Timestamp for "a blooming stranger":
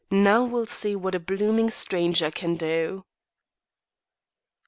1.13-2.31